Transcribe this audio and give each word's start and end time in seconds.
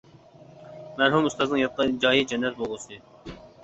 مەرھۇم 1.03 1.29
ئۇستازنىڭ 1.31 1.63
ياتقان 1.65 2.03
جايى 2.07 2.29
جەننەت 2.35 2.63
بولغۇسى! 2.63 3.05